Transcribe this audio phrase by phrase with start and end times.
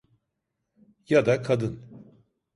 [1.09, 1.79] Ya da kadın.